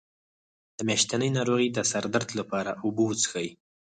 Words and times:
د 0.77 0.79
میاشتنۍ 0.87 1.29
ناروغۍ 1.37 1.69
د 1.73 1.79
سر 1.91 2.03
درد 2.13 2.29
لپاره 2.39 2.71
اوبه 2.83 3.03
وڅښئ 3.05 3.49